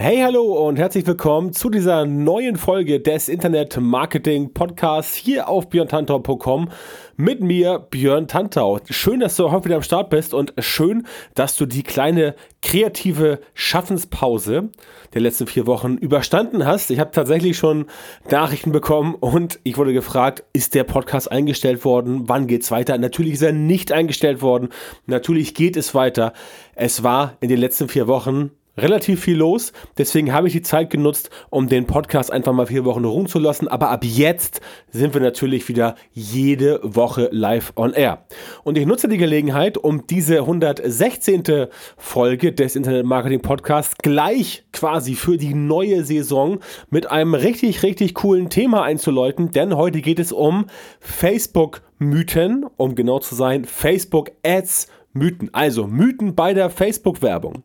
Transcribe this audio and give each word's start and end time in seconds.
Hey, 0.00 0.20
hallo 0.22 0.64
und 0.64 0.78
herzlich 0.78 1.04
willkommen 1.08 1.52
zu 1.52 1.70
dieser 1.70 2.06
neuen 2.06 2.54
Folge 2.54 3.00
des 3.00 3.28
Internet 3.28 3.80
Marketing 3.80 4.54
Podcasts 4.54 5.16
hier 5.16 5.48
auf 5.48 5.68
björntantau.com 5.70 6.68
mit 7.16 7.40
mir, 7.40 7.80
Björn 7.80 8.28
Tantau. 8.28 8.78
Schön, 8.88 9.18
dass 9.18 9.34
du 9.34 9.50
heute 9.50 9.64
wieder 9.64 9.74
am 9.74 9.82
Start 9.82 10.08
bist 10.08 10.34
und 10.34 10.54
schön, 10.60 11.04
dass 11.34 11.56
du 11.56 11.66
die 11.66 11.82
kleine 11.82 12.36
kreative 12.62 13.40
Schaffenspause 13.54 14.68
der 15.14 15.20
letzten 15.20 15.48
vier 15.48 15.66
Wochen 15.66 15.96
überstanden 15.96 16.64
hast. 16.64 16.92
Ich 16.92 17.00
habe 17.00 17.10
tatsächlich 17.10 17.58
schon 17.58 17.86
Nachrichten 18.30 18.70
bekommen 18.70 19.16
und 19.16 19.58
ich 19.64 19.78
wurde 19.78 19.92
gefragt, 19.92 20.44
ist 20.52 20.76
der 20.76 20.84
Podcast 20.84 21.28
eingestellt 21.28 21.84
worden? 21.84 22.28
Wann 22.28 22.46
geht's 22.46 22.70
weiter? 22.70 22.96
Natürlich 22.98 23.32
ist 23.32 23.42
er 23.42 23.52
nicht 23.52 23.90
eingestellt 23.90 24.42
worden. 24.42 24.68
Natürlich 25.06 25.54
geht 25.54 25.76
es 25.76 25.92
weiter. 25.92 26.34
Es 26.76 27.02
war 27.02 27.36
in 27.40 27.48
den 27.48 27.58
letzten 27.58 27.88
vier 27.88 28.06
Wochen 28.06 28.52
relativ 28.78 29.20
viel 29.20 29.36
los. 29.36 29.72
Deswegen 29.96 30.32
habe 30.32 30.46
ich 30.48 30.52
die 30.52 30.62
Zeit 30.62 30.90
genutzt, 30.90 31.30
um 31.50 31.68
den 31.68 31.86
Podcast 31.86 32.32
einfach 32.32 32.52
mal 32.52 32.66
vier 32.66 32.84
Wochen 32.84 33.04
ruhen 33.04 33.26
zu 33.26 33.38
lassen. 33.38 33.68
Aber 33.68 33.90
ab 33.90 34.04
jetzt 34.04 34.60
sind 34.90 35.14
wir 35.14 35.20
natürlich 35.20 35.68
wieder 35.68 35.94
jede 36.12 36.80
Woche 36.82 37.28
live 37.32 37.72
on 37.76 37.92
air. 37.92 38.24
Und 38.64 38.78
ich 38.78 38.86
nutze 38.86 39.08
die 39.08 39.18
Gelegenheit, 39.18 39.78
um 39.78 40.06
diese 40.06 40.38
116. 40.38 41.68
Folge 41.96 42.52
des 42.52 42.76
Internet 42.76 43.06
Marketing 43.06 43.40
Podcasts 43.40 43.96
gleich 43.98 44.64
quasi 44.72 45.14
für 45.14 45.36
die 45.36 45.54
neue 45.54 46.04
Saison 46.04 46.58
mit 46.90 47.10
einem 47.10 47.34
richtig, 47.34 47.82
richtig 47.82 48.14
coolen 48.14 48.50
Thema 48.50 48.82
einzuläuten. 48.82 49.50
Denn 49.50 49.76
heute 49.76 50.00
geht 50.00 50.18
es 50.18 50.32
um 50.32 50.66
Facebook-Mythen, 51.00 52.66
um 52.76 52.94
genau 52.94 53.18
zu 53.18 53.34
sein, 53.34 53.64
Facebook-Ads 53.64 54.88
Mythen. 55.12 55.50
Also 55.52 55.86
Mythen 55.86 56.34
bei 56.34 56.54
der 56.54 56.70
Facebook-Werbung. 56.70 57.62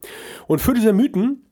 Und 0.48 0.60
für 0.60 0.74
diese 0.74 0.94
Mythen 0.94 1.44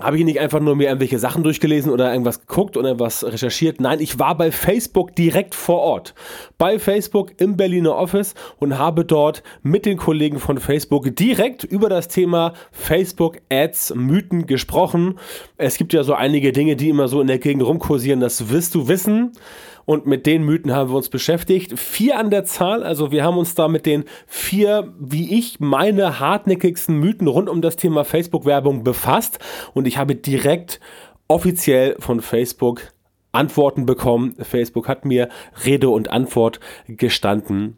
habe 0.00 0.18
ich 0.18 0.24
nicht 0.24 0.40
einfach 0.40 0.60
nur 0.60 0.76
mir 0.76 0.88
irgendwelche 0.88 1.18
Sachen 1.18 1.42
durchgelesen 1.42 1.90
oder 1.90 2.10
irgendwas 2.10 2.40
geguckt 2.40 2.76
oder 2.76 2.98
was 2.98 3.24
recherchiert. 3.24 3.80
Nein, 3.80 4.00
ich 4.00 4.18
war 4.18 4.36
bei 4.36 4.52
Facebook 4.52 5.14
direkt 5.14 5.54
vor 5.54 5.80
Ort. 5.80 6.14
Bei 6.58 6.78
Facebook 6.78 7.40
im 7.40 7.56
Berliner 7.56 7.96
Office 7.96 8.34
und 8.58 8.78
habe 8.78 9.04
dort 9.04 9.42
mit 9.62 9.86
den 9.86 9.96
Kollegen 9.96 10.38
von 10.38 10.58
Facebook 10.58 11.14
direkt 11.16 11.64
über 11.64 11.88
das 11.88 12.08
Thema 12.08 12.52
Facebook 12.72 13.38
Ads 13.50 13.94
Mythen 13.94 14.46
gesprochen. 14.46 15.18
Es 15.56 15.78
gibt 15.78 15.92
ja 15.92 16.02
so 16.04 16.14
einige 16.14 16.52
Dinge, 16.52 16.76
die 16.76 16.90
immer 16.90 17.08
so 17.08 17.20
in 17.20 17.26
der 17.26 17.38
Gegend 17.38 17.64
rumkursieren. 17.64 18.20
Das 18.20 18.50
wirst 18.50 18.74
du 18.74 18.88
wissen 18.88 19.32
und 19.86 20.04
mit 20.04 20.26
den 20.26 20.44
Mythen 20.44 20.74
haben 20.74 20.90
wir 20.90 20.96
uns 20.96 21.08
beschäftigt. 21.08 21.78
Vier 21.78 22.18
an 22.18 22.30
der 22.30 22.44
Zahl, 22.44 22.82
also 22.82 23.10
wir 23.12 23.24
haben 23.24 23.38
uns 23.38 23.54
da 23.54 23.68
mit 23.68 23.86
den 23.86 24.04
vier, 24.26 24.92
wie 24.98 25.38
ich 25.38 25.60
meine, 25.60 26.20
hartnäckigsten 26.20 26.98
Mythen 26.98 27.28
rund 27.28 27.48
um 27.48 27.62
das 27.62 27.76
Thema 27.76 28.04
Facebook-Werbung 28.04 28.84
befasst 28.84 29.38
und 29.72 29.86
ich 29.86 29.96
habe 29.96 30.14
direkt 30.14 30.80
offiziell 31.28 31.96
von 32.00 32.20
Facebook 32.20 32.92
Antworten 33.32 33.86
bekommen. 33.86 34.34
Facebook 34.40 34.88
hat 34.88 35.04
mir 35.04 35.28
Rede 35.64 35.88
und 35.88 36.10
Antwort 36.10 36.58
gestanden. 36.88 37.76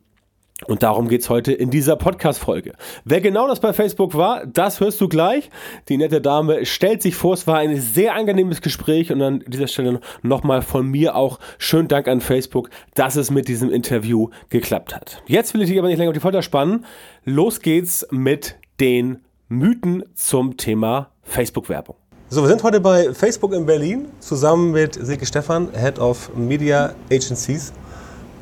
Und 0.67 0.83
darum 0.83 1.09
geht's 1.09 1.31
heute 1.31 1.53
in 1.53 1.71
dieser 1.71 1.95
Podcast-Folge. 1.95 2.73
Wer 3.05 3.21
genau 3.21 3.47
das 3.47 3.61
bei 3.61 3.73
Facebook 3.73 4.15
war, 4.17 4.45
das 4.45 4.81
hörst 4.81 5.01
du 5.01 5.09
gleich. 5.09 5.51
Die 5.89 5.97
nette 5.97 6.21
Dame 6.21 6.67
stellt 6.67 7.01
sich 7.01 7.15
vor, 7.15 7.35
es 7.35 7.47
war 7.47 7.59
ein 7.59 7.81
sehr 7.81 8.15
angenehmes 8.15 8.61
Gespräch 8.61 9.13
und 9.13 9.23
an 9.23 9.45
dieser 9.47 9.69
Stelle 9.69 10.01
nochmal 10.23 10.63
von 10.63 10.87
mir 10.89 11.15
auch 11.15 11.39
schönen 11.59 11.87
Dank 11.87 12.09
an 12.09 12.21
Facebook, 12.21 12.71
dass 12.95 13.15
es 13.15 13.31
mit 13.31 13.47
diesem 13.47 13.71
Interview 13.71 14.31
geklappt 14.49 14.97
hat. 14.97 15.23
Jetzt 15.27 15.55
will 15.55 15.63
ich 15.63 15.69
dich 15.69 15.79
aber 15.79 15.89
nicht 15.89 15.99
länger 15.99 16.11
auf 16.11 16.15
die 16.15 16.21
Folter 16.21 16.43
spannen. 16.43 16.85
Los 17.25 17.61
geht's 17.61 18.05
mit 18.11 18.57
den 18.81 19.21
Mythen 19.49 20.05
zum 20.15 20.57
Thema 20.57 21.11
Facebook-Werbung. 21.23 21.95
So, 22.31 22.43
wir 22.43 22.49
sind 22.49 22.65
heute 22.65 22.81
bei 22.81 23.15
Facebook 23.15 23.55
in 23.55 23.65
Berlin 23.65 24.07
zusammen 24.19 24.73
mit 24.73 24.95
Silke 24.95 25.25
Stefan, 25.25 25.69
Head 25.73 26.01
of 26.01 26.35
Media 26.35 26.95
Agencies 27.11 27.73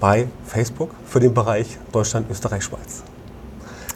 bei 0.01 0.29
Facebook 0.45 0.91
für 1.07 1.21
den 1.21 1.35
Bereich 1.35 1.79
Deutschland, 1.93 2.31
Österreich, 2.31 2.65
Schweiz. 2.65 3.03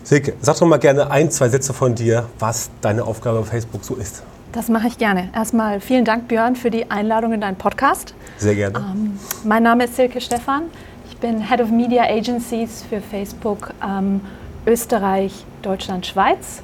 Silke, 0.02 0.34
sag 0.40 0.58
doch 0.58 0.66
mal 0.66 0.78
gerne 0.78 1.10
ein, 1.10 1.30
zwei 1.30 1.48
Sätze 1.48 1.72
von 1.72 1.94
dir, 1.94 2.26
was 2.38 2.70
deine 2.80 3.04
Aufgabe 3.04 3.40
bei 3.40 3.46
Facebook 3.46 3.84
so 3.84 3.94
ist. 3.94 4.22
Das 4.52 4.68
mache 4.68 4.88
ich 4.88 4.98
gerne. 4.98 5.28
Erstmal 5.32 5.80
vielen 5.80 6.04
Dank, 6.04 6.26
Björn, 6.26 6.56
für 6.56 6.70
die 6.70 6.90
Einladung 6.90 7.32
in 7.32 7.40
deinen 7.40 7.56
Podcast. 7.56 8.14
Sehr 8.38 8.56
gerne. 8.56 8.78
Ähm, 8.78 9.18
mein 9.44 9.62
Name 9.62 9.84
ist 9.84 9.94
Silke 9.94 10.20
Stefan. 10.20 10.62
Ich 11.08 11.16
bin 11.18 11.40
Head 11.48 11.60
of 11.60 11.70
Media 11.70 12.02
Agencies 12.02 12.84
für 12.88 13.00
Facebook 13.00 13.72
ähm, 13.86 14.20
Österreich, 14.66 15.44
Deutschland, 15.62 16.06
Schweiz 16.06 16.62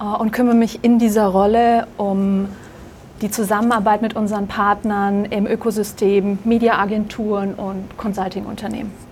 äh, 0.00 0.04
und 0.04 0.32
kümmere 0.32 0.54
mich 0.54 0.82
in 0.82 0.98
dieser 0.98 1.26
Rolle 1.26 1.86
um 1.98 2.48
die 3.22 3.30
Zusammenarbeit 3.30 4.02
mit 4.02 4.14
unseren 4.14 4.46
Partnern 4.46 5.24
im 5.26 5.46
Ökosystem, 5.46 6.38
Mediaagenturen 6.44 7.54
und 7.54 7.96
Consulting-Unternehmen. 7.96 9.05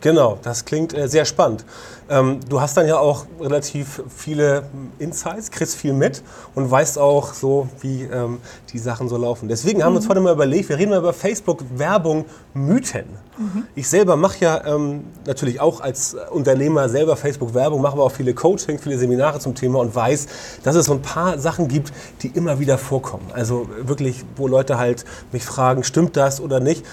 Genau, 0.00 0.38
das 0.42 0.64
klingt 0.64 0.94
äh, 0.94 1.08
sehr 1.08 1.24
spannend. 1.24 1.64
Ähm, 2.10 2.40
du 2.48 2.60
hast 2.60 2.76
dann 2.76 2.86
ja 2.86 2.98
auch 2.98 3.26
relativ 3.40 4.02
viele 4.14 4.62
Insights, 4.98 5.50
kriegst 5.50 5.74
viel 5.74 5.92
mit 5.92 6.22
und 6.54 6.70
weißt 6.70 6.98
auch 6.98 7.34
so, 7.34 7.68
wie 7.80 8.04
ähm, 8.04 8.38
die 8.72 8.78
Sachen 8.78 9.08
so 9.08 9.16
laufen. 9.16 9.48
Deswegen 9.48 9.82
haben 9.82 9.92
wir 9.92 9.96
uns 9.96 10.06
mhm. 10.06 10.10
heute 10.10 10.20
mal 10.20 10.32
überlegt, 10.32 10.68
wir 10.68 10.78
reden 10.78 10.90
mal 10.90 11.00
über 11.00 11.12
Facebook-Werbung 11.12 12.24
Mythen. 12.54 13.06
Mhm. 13.36 13.64
Ich 13.74 13.88
selber 13.88 14.16
mache 14.16 14.38
ja 14.40 14.64
ähm, 14.66 15.04
natürlich 15.26 15.60
auch 15.60 15.80
als 15.80 16.16
Unternehmer 16.30 16.88
selber 16.88 17.16
Facebook-Werbung, 17.16 17.82
mache 17.82 17.94
aber 17.94 18.04
auch 18.04 18.12
viele 18.12 18.32
Coaching, 18.32 18.78
viele 18.78 18.98
Seminare 18.98 19.40
zum 19.40 19.54
Thema 19.54 19.80
und 19.80 19.94
weiß, 19.94 20.28
dass 20.62 20.76
es 20.76 20.86
so 20.86 20.94
ein 20.94 21.02
paar 21.02 21.38
Sachen 21.38 21.68
gibt, 21.68 21.92
die 22.22 22.28
immer 22.28 22.58
wieder 22.58 22.78
vorkommen. 22.78 23.26
Also 23.34 23.68
wirklich, 23.82 24.24
wo 24.36 24.46
Leute 24.48 24.78
halt 24.78 25.04
mich 25.32 25.44
fragen, 25.44 25.84
stimmt 25.84 26.16
das 26.16 26.40
oder 26.40 26.60
nicht? 26.60 26.86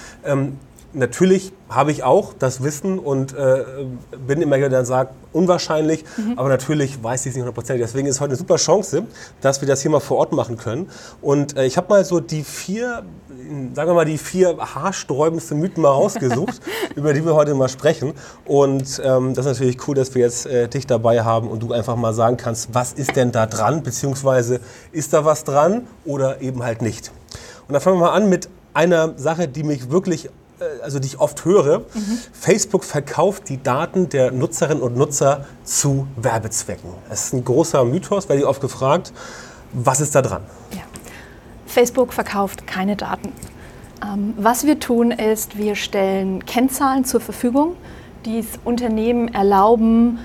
Natürlich 0.95 1.51
habe 1.67 1.91
ich 1.91 2.03
auch 2.03 2.33
das 2.39 2.63
Wissen 2.63 2.99
und 2.99 3.33
äh, 3.33 3.65
bin 4.25 4.41
immer 4.41 4.57
dann 4.69 4.85
sagt 4.85 5.13
unwahrscheinlich, 5.33 6.05
mhm. 6.15 6.39
aber 6.39 6.47
natürlich 6.47 7.03
weiß 7.03 7.25
ich 7.25 7.31
es 7.31 7.35
nicht 7.35 7.41
hundertprozentig. 7.41 7.85
Deswegen 7.85 8.07
ist 8.07 8.15
es 8.15 8.21
heute 8.21 8.31
eine 8.31 8.37
super 8.37 8.55
Chance, 8.55 9.03
dass 9.41 9.59
wir 9.59 9.67
das 9.67 9.81
hier 9.81 9.91
mal 9.91 9.99
vor 9.99 10.17
Ort 10.17 10.31
machen 10.31 10.57
können. 10.57 10.89
Und 11.21 11.57
äh, 11.57 11.65
ich 11.65 11.75
habe 11.75 11.89
mal 11.89 12.05
so 12.05 12.21
die 12.21 12.43
vier, 12.43 13.03
sagen 13.73 13.89
wir 13.89 13.93
mal 13.93 14.05
die 14.05 14.17
vier 14.17 14.57
haarsträubendsten 14.57 15.59
Mythen 15.59 15.83
mal 15.83 15.89
rausgesucht, 15.89 16.61
über 16.95 17.13
die 17.13 17.25
wir 17.25 17.35
heute 17.35 17.53
mal 17.55 17.67
sprechen. 17.67 18.13
Und 18.45 19.01
ähm, 19.03 19.33
das 19.33 19.45
ist 19.45 19.51
natürlich 19.51 19.85
cool, 19.87 19.95
dass 19.95 20.15
wir 20.15 20.21
jetzt 20.21 20.45
äh, 20.45 20.69
dich 20.69 20.87
dabei 20.87 21.23
haben 21.23 21.49
und 21.49 21.61
du 21.61 21.73
einfach 21.73 21.97
mal 21.97 22.13
sagen 22.13 22.37
kannst, 22.37 22.73
was 22.73 22.93
ist 22.93 23.17
denn 23.17 23.33
da 23.33 23.47
dran, 23.47 23.83
beziehungsweise 23.83 24.61
ist 24.93 25.11
da 25.11 25.25
was 25.25 25.43
dran 25.43 25.87
oder 26.05 26.39
eben 26.39 26.63
halt 26.63 26.81
nicht. 26.81 27.11
Und 27.67 27.73
dann 27.73 27.81
fangen 27.81 27.97
wir 27.97 28.05
mal 28.05 28.13
an 28.13 28.29
mit 28.29 28.47
einer 28.73 29.17
Sache, 29.17 29.49
die 29.49 29.63
mich 29.63 29.89
wirklich 29.89 30.29
also 30.81 30.99
die 30.99 31.07
ich 31.07 31.19
oft 31.19 31.45
höre, 31.45 31.79
mhm. 31.79 32.19
Facebook 32.33 32.83
verkauft 32.83 33.49
die 33.49 33.61
Daten 33.61 34.09
der 34.09 34.31
Nutzerinnen 34.31 34.81
und 34.81 34.95
Nutzer 34.95 35.45
zu 35.63 36.07
Werbezwecken. 36.15 36.89
Das 37.09 37.25
ist 37.25 37.33
ein 37.33 37.43
großer 37.43 37.83
Mythos, 37.83 38.29
werde 38.29 38.41
ich 38.41 38.47
oft 38.47 38.61
gefragt. 38.61 39.11
Was 39.73 39.99
ist 39.99 40.15
da 40.15 40.21
dran? 40.21 40.43
Ja. 40.71 40.81
Facebook 41.65 42.13
verkauft 42.13 42.65
keine 42.67 42.95
Daten. 42.95 43.33
Ähm, 44.01 44.33
was 44.37 44.65
wir 44.65 44.79
tun 44.79 45.11
ist, 45.11 45.57
wir 45.57 45.75
stellen 45.75 46.45
Kennzahlen 46.45 47.05
zur 47.05 47.19
Verfügung, 47.19 47.75
die 48.25 48.39
es 48.39 48.47
Unternehmen 48.63 49.33
erlauben, 49.33 50.19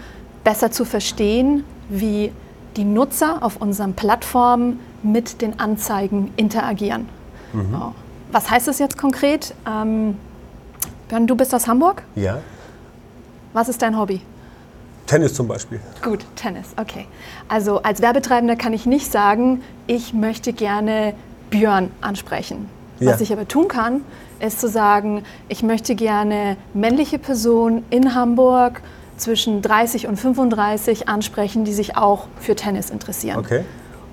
besser 0.45 0.71
zu 0.71 0.85
verstehen, 0.85 1.65
wie 1.89 2.33
die 2.77 2.85
Nutzer 2.85 3.43
auf 3.43 3.57
unseren 3.57 3.95
Plattformen 3.95 4.79
mit 5.03 5.43
den 5.43 5.59
Anzeigen 5.59 6.33
interagieren. 6.37 7.09
Mhm. 7.53 7.75
Oh. 7.75 7.93
Was 8.33 8.51
heißt 8.51 8.69
das 8.69 8.79
jetzt 8.79 8.97
konkret? 8.97 9.55
Ähm, 9.69 10.17
Björn, 11.11 11.27
du 11.27 11.35
bist 11.35 11.53
aus 11.53 11.67
Hamburg? 11.67 12.05
Ja. 12.15 12.39
Was 13.53 13.69
ist 13.69 13.83
dein 13.83 13.99
Hobby? 13.99 14.21
Tennis 15.09 15.35
zum 15.35 15.49
Beispiel. 15.49 15.81
Gut, 16.05 16.25
Tennis, 16.37 16.69
okay. 16.77 17.07
Also 17.49 17.83
als 17.83 18.01
Werbetreibender 18.01 18.55
kann 18.55 18.73
ich 18.73 18.87
nicht 18.87 19.11
sagen, 19.11 19.61
ich 19.89 20.15
möchte 20.15 20.53
gerne 20.53 21.15
Björn 21.51 21.91
ansprechen. 22.01 22.69
Ja. 23.01 23.11
Was 23.11 23.21
ich 23.21 23.33
aber 23.33 23.49
tun 23.49 23.67
kann, 23.67 24.03
ist 24.39 24.61
zu 24.61 24.69
sagen, 24.69 25.25
ich 25.49 25.65
möchte 25.65 25.97
gerne 25.97 26.57
männliche 26.75 27.19
Personen 27.19 27.85
in 27.91 28.15
Hamburg 28.15 28.81
zwischen 29.17 29.63
30 29.63 30.07
und 30.07 30.17
35 30.17 31.09
ansprechen, 31.09 31.65
die 31.65 31.73
sich 31.73 31.97
auch 31.97 32.29
für 32.39 32.55
Tennis 32.55 32.89
interessieren. 32.89 33.41
Okay. 33.41 33.65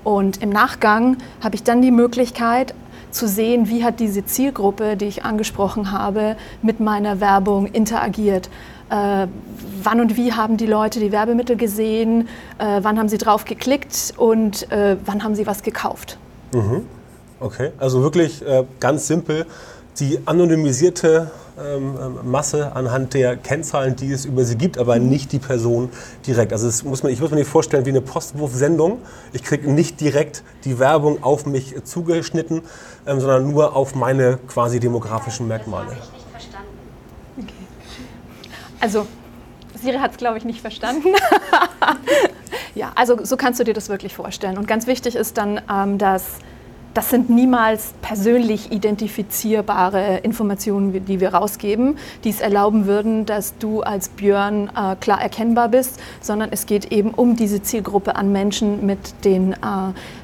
Und 0.02 0.42
im 0.42 0.50
Nachgang 0.50 1.18
habe 1.44 1.54
ich 1.54 1.62
dann 1.62 1.80
die 1.80 1.92
Möglichkeit, 1.92 2.74
zu 3.10 3.28
sehen, 3.28 3.68
wie 3.68 3.84
hat 3.84 4.00
diese 4.00 4.24
Zielgruppe, 4.24 4.96
die 4.96 5.06
ich 5.06 5.24
angesprochen 5.24 5.92
habe, 5.92 6.36
mit 6.62 6.80
meiner 6.80 7.20
Werbung 7.20 7.66
interagiert. 7.66 8.48
Äh, 8.90 9.26
wann 9.82 10.00
und 10.00 10.16
wie 10.16 10.32
haben 10.32 10.56
die 10.56 10.66
Leute 10.66 10.98
die 11.00 11.12
Werbemittel 11.12 11.56
gesehen, 11.56 12.28
äh, 12.58 12.80
wann 12.82 12.98
haben 12.98 13.08
sie 13.08 13.18
drauf 13.18 13.44
geklickt 13.44 14.14
und 14.16 14.70
äh, 14.72 14.96
wann 15.04 15.22
haben 15.22 15.34
sie 15.34 15.46
was 15.46 15.62
gekauft. 15.62 16.18
Mhm. 16.54 16.86
Okay, 17.40 17.70
also 17.78 18.02
wirklich 18.02 18.44
äh, 18.44 18.64
ganz 18.80 19.06
simpel 19.06 19.46
die 20.00 20.20
anonymisierte 20.26 21.30
ähm, 21.58 21.98
ähm, 22.00 22.18
Masse 22.30 22.74
anhand 22.76 23.14
der 23.14 23.36
Kennzahlen, 23.36 23.96
die 23.96 24.12
es 24.12 24.24
über 24.24 24.44
sie 24.44 24.56
gibt, 24.56 24.78
aber 24.78 24.98
mhm. 24.98 25.08
nicht 25.08 25.32
die 25.32 25.40
Person 25.40 25.90
direkt. 26.26 26.52
Also 26.52 26.68
muss 26.88 27.02
man, 27.02 27.12
ich 27.12 27.20
muss 27.20 27.30
mir 27.30 27.38
nicht 27.38 27.50
vorstellen 27.50 27.84
wie 27.84 27.90
eine 27.90 28.00
Postwurfsendung. 28.00 28.98
Ich 29.32 29.42
kriege 29.42 29.70
nicht 29.70 30.00
direkt 30.00 30.44
die 30.64 30.78
Werbung 30.78 31.22
auf 31.22 31.46
mich 31.46 31.74
zugeschnitten, 31.84 32.62
ähm, 33.06 33.20
sondern 33.20 33.50
nur 33.50 33.74
auf 33.74 33.94
meine 33.94 34.38
quasi 34.46 34.78
demografischen 34.78 35.48
Merkmale. 35.48 35.96
Okay. 37.36 37.52
Also 38.80 39.06
Siri 39.74 39.98
hat 39.98 40.12
es, 40.12 40.16
glaube 40.16 40.38
ich, 40.38 40.44
nicht 40.44 40.60
verstanden. 40.60 41.08
ja, 42.74 42.92
also 42.94 43.24
so 43.24 43.36
kannst 43.36 43.58
du 43.58 43.64
dir 43.64 43.74
das 43.74 43.88
wirklich 43.88 44.14
vorstellen. 44.14 44.58
Und 44.58 44.68
ganz 44.68 44.86
wichtig 44.86 45.16
ist 45.16 45.36
dann, 45.36 45.60
ähm, 45.68 45.98
dass 45.98 46.38
das 46.98 47.10
sind 47.10 47.30
niemals 47.30 47.94
persönlich 48.02 48.72
identifizierbare 48.72 50.16
Informationen, 50.24 51.04
die 51.04 51.20
wir 51.20 51.32
rausgeben, 51.32 51.96
die 52.24 52.30
es 52.30 52.40
erlauben 52.40 52.86
würden, 52.86 53.24
dass 53.24 53.56
du 53.56 53.82
als 53.82 54.08
Björn 54.08 54.68
äh, 54.74 54.96
klar 54.96 55.22
erkennbar 55.22 55.68
bist, 55.68 56.00
sondern 56.20 56.48
es 56.50 56.66
geht 56.66 56.90
eben 56.90 57.10
um 57.10 57.36
diese 57.36 57.62
Zielgruppe 57.62 58.16
an 58.16 58.32
Menschen 58.32 58.84
mit, 58.84 59.24
den, 59.24 59.52
äh, 59.52 59.56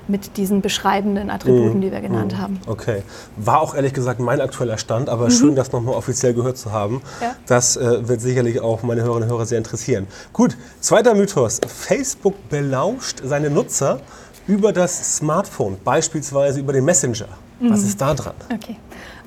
mit 0.09 0.37
diesen 0.37 0.63
beschreibenden 0.63 1.31
Attributen, 1.31 1.77
mhm. 1.77 1.81
die 1.81 1.93
wir 1.93 2.01
genannt 2.01 2.33
mhm. 2.33 2.39
haben. 2.39 2.61
Okay. 2.67 3.03
War 3.37 3.61
auch 3.61 3.77
ehrlich 3.77 3.95
gesagt 3.95 4.19
mein 4.19 4.41
aktueller 4.41 4.77
Stand, 4.77 5.09
aber 5.09 5.27
mhm. 5.27 5.31
schön, 5.31 5.55
das 5.55 5.71
nochmal 5.71 5.95
offiziell 5.95 6.35
gehört 6.35 6.59
zu 6.59 6.73
haben. 6.73 7.03
Ja. 7.21 7.37
Das 7.47 7.77
äh, 7.77 8.09
wird 8.09 8.21
sicherlich 8.21 8.61
auch 8.61 8.83
meine 8.83 9.03
Hörerinnen 9.03 9.29
und 9.29 9.33
Hörer 9.33 9.47
sehr 9.47 9.59
interessieren. 9.59 10.09
Gut, 10.33 10.57
zweiter 10.81 11.15
Mythos. 11.15 11.61
Facebook 11.69 12.35
belauscht 12.49 13.23
seine 13.23 13.49
Nutzer 13.49 14.01
über 14.47 14.73
das 14.73 15.17
Smartphone, 15.17 15.77
beispielsweise 15.83 16.61
über 16.61 16.73
den 16.73 16.85
Messenger. 16.85 17.29
Was 17.61 17.81
mhm. 17.81 17.87
ist 17.87 18.01
da 18.01 18.15
dran? 18.15 18.35
Okay. 18.53 18.77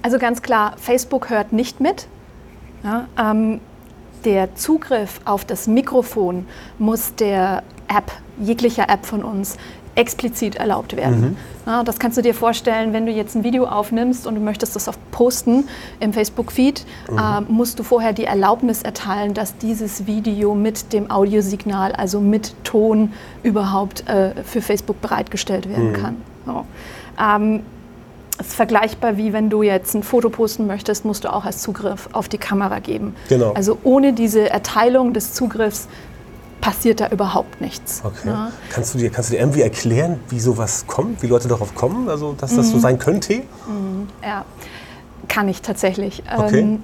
Also 0.01 0.19
ganz 0.19 0.41
klar, 0.41 0.75
Facebook 0.77 1.29
hört 1.29 1.53
nicht 1.53 1.79
mit. 1.79 2.07
Ja, 2.83 3.07
ähm, 3.17 3.59
der 4.25 4.55
Zugriff 4.55 5.19
auf 5.25 5.45
das 5.45 5.67
Mikrofon 5.67 6.47
muss 6.77 7.15
der 7.15 7.63
App, 7.87 8.11
jeglicher 8.39 8.89
App 8.89 9.05
von 9.05 9.23
uns, 9.23 9.57
explizit 9.97 10.55
erlaubt 10.55 10.95
werden. 10.95 11.21
Mhm. 11.21 11.37
Ja, 11.65 11.83
das 11.83 11.99
kannst 11.99 12.17
du 12.17 12.21
dir 12.21 12.33
vorstellen, 12.33 12.93
wenn 12.93 13.05
du 13.05 13.11
jetzt 13.11 13.35
ein 13.35 13.43
Video 13.43 13.65
aufnimmst 13.65 14.27
und 14.27 14.35
du 14.35 14.41
möchtest 14.41 14.75
das 14.75 14.87
auf 14.87 14.97
posten 15.11 15.67
im 15.99 16.13
Facebook-Feed, 16.13 16.85
mhm. 17.09 17.17
äh, 17.17 17.41
musst 17.47 17.79
du 17.79 17.83
vorher 17.83 18.13
die 18.13 18.25
Erlaubnis 18.25 18.83
erteilen, 18.83 19.33
dass 19.33 19.57
dieses 19.57 20.05
Video 20.05 20.55
mit 20.55 20.93
dem 20.93 21.11
Audiosignal, 21.11 21.91
also 21.93 22.21
mit 22.21 22.53
Ton, 22.63 23.11
überhaupt 23.43 24.07
äh, 24.07 24.31
für 24.43 24.61
Facebook 24.61 25.01
bereitgestellt 25.01 25.67
werden 25.67 25.91
mhm. 25.91 25.93
kann. 25.93 26.15
So. 26.45 26.65
Ähm, 27.19 27.61
es 28.39 28.49
ist 28.49 28.55
vergleichbar 28.55 29.17
wie 29.17 29.33
wenn 29.33 29.49
du 29.49 29.63
jetzt 29.63 29.95
ein 29.95 30.03
Foto 30.03 30.29
posten 30.29 30.67
möchtest, 30.67 31.05
musst 31.05 31.23
du 31.23 31.33
auch 31.33 31.43
als 31.43 31.61
Zugriff 31.63 32.07
auf 32.13 32.29
die 32.29 32.37
Kamera 32.37 32.79
geben. 32.79 33.15
Genau. 33.29 33.53
Also 33.53 33.79
ohne 33.83 34.13
diese 34.13 34.47
Erteilung 34.49 35.13
des 35.13 35.33
Zugriffs 35.33 35.87
passiert 36.67 36.99
da 36.99 37.07
überhaupt 37.07 37.61
nichts. 37.61 38.01
Okay. 38.03 38.27
Ja. 38.27 38.51
Kannst, 38.69 38.93
du 38.93 38.97
dir, 38.97 39.09
kannst 39.09 39.29
du 39.29 39.35
dir 39.35 39.39
irgendwie 39.39 39.61
erklären, 39.61 40.19
wie 40.27 40.41
sowas 40.41 40.85
kommt, 40.85 41.23
wie 41.23 41.27
Leute 41.27 41.47
darauf 41.47 41.73
kommen, 41.75 42.09
also 42.09 42.33
dass 42.33 42.57
das 42.57 42.67
mhm. 42.67 42.71
so 42.71 42.79
sein 42.79 42.99
könnte? 42.99 43.35
Mhm. 43.35 44.09
Ja, 44.21 44.43
kann 45.29 45.47
ich 45.47 45.61
tatsächlich. 45.61 46.23
Okay. 46.29 46.59
Ähm, 46.59 46.83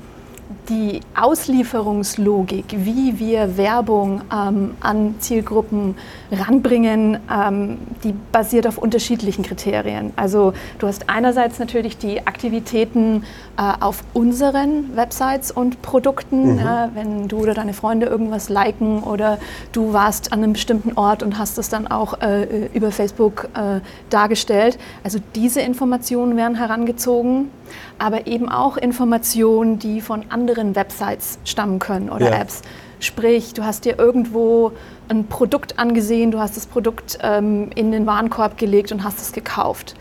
die 0.70 1.02
Auslieferungslogik, 1.16 2.66
wie 2.78 3.20
wir 3.20 3.58
Werbung 3.58 4.22
ähm, 4.32 4.76
an 4.80 5.16
Zielgruppen 5.20 5.96
ranbringen, 6.32 7.20
ähm, 7.32 7.80
die 8.04 8.14
basiert 8.32 8.68
auf 8.68 8.78
unterschiedlichen 8.78 9.44
Kriterien. 9.44 10.14
Also 10.16 10.54
du 10.80 10.88
hast 10.88 11.10
einerseits 11.10 11.60
natürlich 11.60 11.98
die 11.98 12.26
Aktivitäten 12.26 13.24
äh, 13.58 13.62
auf 13.80 14.04
unseren 14.14 14.96
Websites 14.96 15.52
und 15.52 15.82
Produkten, 15.82 16.54
mhm. 16.54 16.60
äh, 16.60 16.90
wenn 16.94 17.28
du 17.28 17.38
oder 17.38 17.54
deine 17.54 17.74
Freunde 17.74 18.06
irgendwas 18.06 18.50
liken 18.50 19.04
oder 19.04 19.38
du 19.72 19.94
warst 19.94 20.34
an 20.34 20.44
einem 20.44 20.54
bestimmten 20.54 20.94
Ort 20.98 21.24
und 21.24 21.38
hast 21.38 21.58
es 21.58 21.70
dann 21.70 21.88
auch 21.88 22.22
äh, 22.22 22.68
über 22.74 22.92
Facebook 22.92 23.50
äh, 23.56 23.80
dargestellt. 24.10 24.78
Also 25.04 25.20
diese 25.36 25.62
Informationen 25.62 26.38
werden 26.38 26.56
herangezogen 26.56 27.50
aber 28.00 28.28
eben 28.28 28.50
auch 28.50 28.78
Informationen, 28.78 29.80
die 29.80 30.02
von 30.02 30.25
anderen 30.30 30.75
Websites 30.75 31.40
stammen 31.46 31.80
können 31.80 32.10
oder 32.10 32.31
ja. 32.31 32.42
Apps. 32.42 32.62
Sprich, 33.00 33.54
du 33.54 33.64
hast 33.64 33.86
dir 33.86 34.00
irgendwo 34.00 34.72
ein 35.10 35.28
Produkt 35.28 35.78
angesehen, 35.78 36.31
du 36.31 36.40
hast 36.40 36.56
das 36.56 36.66
Produkt 36.66 37.18
ähm, 37.22 37.70
in 37.75 37.92
den 37.92 38.06
Warenkorb 38.06 38.58
gelegt 38.58 38.92
und 38.92 39.04
hast 39.04 39.20
es 39.20 39.34
gekauft. 39.34 39.96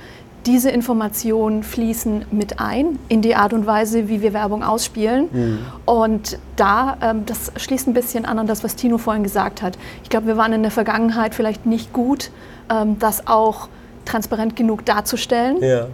Diese 0.46 0.70
Informationen 0.70 1.62
fließen 1.62 2.26
mit 2.32 2.58
ein 2.58 2.98
in 3.08 3.22
die 3.22 3.36
Art 3.36 3.52
und 3.52 3.66
Weise, 3.66 4.08
wie 4.08 4.22
wir 4.22 4.32
Werbung 4.32 4.64
ausspielen. 4.64 5.28
Mhm. 5.32 5.58
Und 5.84 6.38
da, 6.56 6.96
ähm, 7.00 7.26
das 7.26 7.52
schließt 7.56 7.86
ein 7.86 7.94
bisschen 7.94 8.24
an 8.24 8.38
an 8.38 8.46
das, 8.46 8.64
was 8.64 8.74
Tino 8.74 8.98
vorhin 8.98 9.22
gesagt 9.22 9.62
hat. 9.62 9.78
Ich 10.02 10.10
glaube, 10.10 10.26
wir 10.26 10.36
waren 10.36 10.52
in 10.52 10.62
der 10.62 10.72
Vergangenheit 10.72 11.34
vielleicht 11.34 11.66
nicht 11.66 11.92
gut, 11.92 12.30
ähm, 12.70 12.98
das 12.98 13.26
auch 13.26 13.68
transparent 14.04 14.56
genug 14.56 14.84
darzustellen. 14.84 15.62
Ja. 15.62 15.86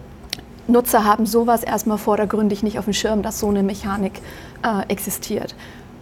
Nutzer 0.69 1.03
haben 1.03 1.25
sowas 1.25 1.63
erstmal 1.63 1.97
vordergründig 1.97 2.63
nicht 2.63 2.77
auf 2.79 2.85
dem 2.85 2.93
Schirm, 2.93 3.21
dass 3.21 3.39
so 3.39 3.49
eine 3.49 3.63
Mechanik 3.63 4.21
äh, 4.63 4.87
existiert. 4.87 5.55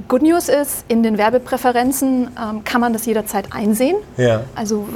Good 0.08 0.22
News 0.22 0.48
ist, 0.48 0.86
in 0.88 1.04
den 1.04 1.18
Werbepräferenzen 1.18 2.28
ähm, 2.28 2.64
kann 2.64 2.80
man 2.80 2.94
das 2.94 3.06
jederzeit 3.06 3.52
einsehen. 3.52 3.98
Ja. 4.16 4.42
Also 4.56 4.88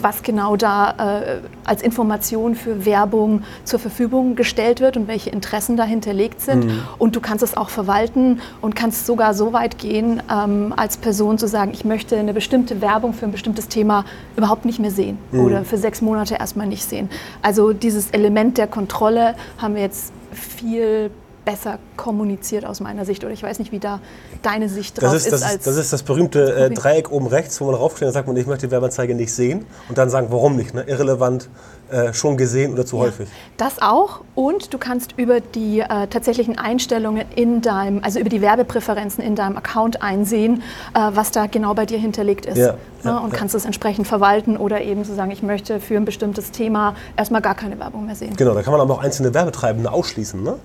was 0.00 0.22
genau 0.22 0.56
da 0.56 1.20
äh, 1.20 1.38
als 1.64 1.82
Information 1.82 2.54
für 2.54 2.84
Werbung 2.84 3.42
zur 3.64 3.78
Verfügung 3.78 4.34
gestellt 4.34 4.80
wird 4.80 4.96
und 4.96 5.08
welche 5.08 5.30
Interessen 5.30 5.76
dahinterlegt 5.76 6.40
sind. 6.40 6.64
Mhm. 6.64 6.82
Und 6.98 7.16
du 7.16 7.20
kannst 7.20 7.44
es 7.44 7.56
auch 7.56 7.68
verwalten 7.68 8.40
und 8.60 8.74
kannst 8.74 9.06
sogar 9.06 9.34
so 9.34 9.52
weit 9.52 9.78
gehen, 9.78 10.22
ähm, 10.32 10.74
als 10.76 10.96
Person 10.96 11.38
zu 11.38 11.46
sagen, 11.46 11.70
ich 11.72 11.84
möchte 11.84 12.16
eine 12.16 12.32
bestimmte 12.32 12.80
Werbung 12.80 13.12
für 13.12 13.26
ein 13.26 13.32
bestimmtes 13.32 13.68
Thema 13.68 14.04
überhaupt 14.36 14.64
nicht 14.64 14.80
mehr 14.80 14.90
sehen 14.90 15.18
mhm. 15.30 15.44
oder 15.44 15.64
für 15.64 15.76
sechs 15.76 16.00
Monate 16.00 16.36
erstmal 16.36 16.66
nicht 16.66 16.84
sehen. 16.84 17.08
Also 17.42 17.72
dieses 17.72 18.10
Element 18.10 18.58
der 18.58 18.66
Kontrolle 18.66 19.34
haben 19.58 19.74
wir 19.74 19.82
jetzt 19.82 20.12
viel 20.32 21.10
besser 21.44 21.78
kommuniziert 21.96 22.64
aus 22.64 22.80
meiner 22.80 23.04
Sicht. 23.04 23.24
Oder 23.24 23.32
ich 23.32 23.42
weiß 23.42 23.58
nicht, 23.58 23.72
wie 23.72 23.78
da 23.78 24.00
deine 24.42 24.68
Sicht 24.68 25.00
drauf 25.00 25.12
das 25.12 25.26
ist. 25.26 25.32
Das 25.32 25.52
ist, 25.52 25.66
das, 25.66 25.76
ist 25.76 25.92
das 25.92 26.02
berühmte 26.02 26.54
äh, 26.54 26.70
Dreieck 26.70 27.10
oben 27.10 27.26
rechts, 27.26 27.60
wo 27.60 27.66
man 27.66 27.74
raufsteht 27.74 28.06
und 28.08 28.14
sagt, 28.14 28.26
man, 28.26 28.36
ich 28.36 28.46
möchte 28.46 28.66
die 28.66 28.70
Werbeanzeige 28.70 29.14
nicht 29.14 29.32
sehen. 29.32 29.66
Und 29.88 29.98
dann 29.98 30.10
sagen, 30.10 30.28
warum 30.30 30.56
nicht? 30.56 30.74
Ne? 30.74 30.82
Irrelevant, 30.82 31.48
äh, 31.90 32.14
schon 32.14 32.36
gesehen 32.36 32.72
oder 32.72 32.86
zu 32.86 32.96
ja, 32.96 33.02
häufig. 33.02 33.28
Das 33.56 33.82
auch. 33.82 34.20
Und 34.34 34.72
du 34.72 34.78
kannst 34.78 35.14
über 35.16 35.40
die 35.40 35.80
äh, 35.80 36.06
tatsächlichen 36.06 36.56
Einstellungen 36.56 37.24
in 37.34 37.62
deinem, 37.62 38.04
also 38.04 38.20
über 38.20 38.28
die 38.28 38.40
Werbepräferenzen 38.40 39.24
in 39.24 39.34
deinem 39.34 39.56
Account 39.56 40.02
einsehen, 40.02 40.62
äh, 40.94 41.10
was 41.12 41.32
da 41.32 41.46
genau 41.46 41.74
bei 41.74 41.86
dir 41.86 41.98
hinterlegt 41.98 42.46
ist. 42.46 42.58
Ja, 42.58 42.76
ja, 43.02 43.18
und 43.18 43.32
kannst 43.32 43.54
es 43.54 43.64
entsprechend 43.64 44.06
verwalten 44.06 44.56
oder 44.56 44.82
eben 44.82 45.04
so 45.04 45.14
sagen, 45.14 45.30
ich 45.30 45.42
möchte 45.42 45.80
für 45.80 45.96
ein 45.96 46.04
bestimmtes 46.04 46.52
Thema 46.52 46.94
erstmal 47.16 47.40
gar 47.40 47.54
keine 47.54 47.78
Werbung 47.80 48.06
mehr 48.06 48.14
sehen. 48.14 48.36
Genau, 48.36 48.54
da 48.54 48.62
kann 48.62 48.72
man 48.72 48.80
aber 48.80 48.94
auch 48.94 49.02
einzelne 49.02 49.34
Werbetreibende 49.34 49.90
ausschließen. 49.90 50.42
Ne? 50.42 50.56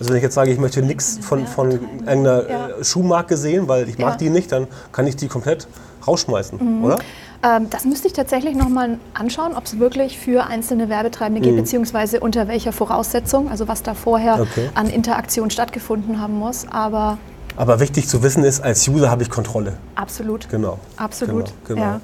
Also 0.00 0.10
wenn 0.10 0.16
ich 0.16 0.22
jetzt 0.22 0.34
sage, 0.34 0.50
ich 0.50 0.58
möchte 0.58 0.82
nichts 0.82 1.18
von, 1.20 1.46
von 1.46 1.70
irgendeiner 1.70 2.48
ja. 2.48 2.68
Äh, 2.68 2.84
Schuhmarke 2.84 3.36
sehen, 3.36 3.68
weil 3.68 3.86
ich 3.86 3.98
mag 3.98 4.12
ja. 4.12 4.16
die 4.16 4.30
nicht, 4.30 4.50
dann 4.50 4.66
kann 4.92 5.06
ich 5.06 5.14
die 5.14 5.28
komplett 5.28 5.68
rausschmeißen, 6.06 6.78
mhm. 6.78 6.84
oder? 6.84 6.98
Ähm, 7.42 7.68
das 7.68 7.84
müsste 7.84 8.06
ich 8.08 8.14
tatsächlich 8.14 8.56
nochmal 8.56 8.98
anschauen, 9.12 9.54
ob 9.54 9.66
es 9.66 9.78
wirklich 9.78 10.18
für 10.18 10.46
einzelne 10.46 10.88
Werbetreibende 10.88 11.42
geht, 11.42 11.52
mhm. 11.52 11.58
beziehungsweise 11.58 12.20
unter 12.20 12.48
welcher 12.48 12.72
Voraussetzung, 12.72 13.50
also 13.50 13.68
was 13.68 13.82
da 13.82 13.92
vorher 13.92 14.40
okay. 14.40 14.70
an 14.74 14.88
Interaktion 14.88 15.50
stattgefunden 15.50 16.18
haben 16.18 16.38
muss. 16.38 16.66
Aber, 16.70 17.18
Aber 17.56 17.78
wichtig 17.80 18.08
zu 18.08 18.22
wissen 18.22 18.42
ist, 18.42 18.62
als 18.62 18.88
User 18.88 19.10
habe 19.10 19.22
ich 19.22 19.28
Kontrolle. 19.28 19.76
Absolut. 19.96 20.48
Genau. 20.48 20.78
Absolut. 20.96 21.52
Genau. 21.66 21.80
genau. 21.80 21.80
Ja. 21.80 22.00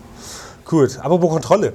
Gut, 0.67 0.99
apropos 0.99 1.31
Kontrolle. 1.31 1.73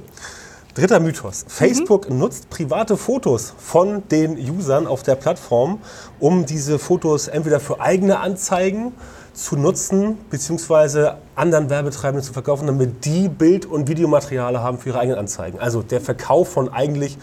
Dritter 0.74 1.02
Mythos. 1.02 1.46
Facebook 1.48 2.10
mhm. 2.10 2.20
nutzt 2.20 2.50
private 2.50 2.96
Fotos 2.96 3.54
von 3.58 4.08
den 4.10 4.38
Usern 4.38 4.88
auf 4.88 5.04
der 5.04 5.16
Plattform, 5.16 5.80
um 6.20 6.46
diese 6.46 6.80
Fotos 6.80 7.28
entweder 7.28 7.60
für 7.60 7.82
eigene 7.82 8.20
Anzeigen 8.20 8.94
zu 9.34 9.58
nutzen, 9.58 10.18
beziehungsweise 10.30 11.18
anderen 11.36 11.70
Werbetreibenden 11.70 12.24
zu 12.24 12.34
verkaufen, 12.34 12.68
damit 12.68 13.06
die 13.06 13.28
Bild- 13.28 13.66
und 13.66 13.88
Videomateriale 13.88 14.62
haben 14.62 14.78
für 14.78 14.90
ihre 14.90 15.00
eigenen 15.00 15.20
Anzeigen. 15.20 15.60
Also 15.60 15.82
der 15.82 16.00
Verkauf 16.00 16.50
von 16.50 16.70
eigentlich 16.72 17.18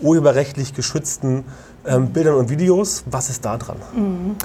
urheberrechtlich 0.00 0.74
geschützten 0.74 1.44
ähm, 1.86 2.08
Bildern 2.08 2.34
und 2.34 2.50
Videos. 2.50 3.04
Was 3.06 3.30
ist 3.30 3.44
da 3.44 3.56
dran? 3.58 3.76
Mhm. 3.94 4.36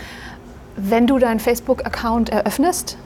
Wenn 0.77 1.08
du 1.08 1.20
deinen 1.20 1.39
Facebook-Account 1.39 2.29
eröffnest, 2.29 2.98